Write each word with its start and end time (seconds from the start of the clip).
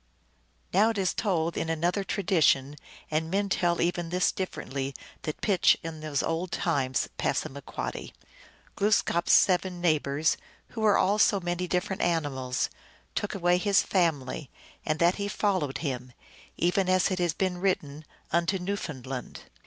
Now 0.73 0.89
it 0.89 0.97
is 0.97 1.13
told 1.13 1.55
in 1.55 1.69
another 1.69 2.03
tradition 2.03 2.75
and 3.11 3.29
men 3.29 3.49
tell 3.49 3.79
even 3.79 4.09
this 4.09 4.31
differently 4.31 4.95
that 5.21 5.41
pitchS, 5.41 5.77
in 5.83 5.99
these 5.99 6.23
old 6.23 6.51
times 6.51 7.07
(P.) 7.19 7.31
Glooskap 8.75 9.27
s 9.27 9.33
seven 9.33 9.79
neighbors, 9.79 10.37
who 10.69 10.81
were 10.81 10.97
all 10.97 11.19
so 11.19 11.39
many 11.39 11.67
different 11.67 12.01
animals, 12.01 12.67
took 13.13 13.35
away 13.35 13.59
his 13.59 13.83
family, 13.83 14.49
and 14.83 14.97
that 14.97 15.17
he 15.17 15.27
followed 15.27 15.77
them, 15.81 16.13
even 16.57 16.89
as 16.89 17.11
it 17.11 17.19
has 17.19 17.35
been 17.35 17.59
written, 17.59 18.03
unto 18.31 18.57
New 18.57 18.77
foundland. 18.77 19.41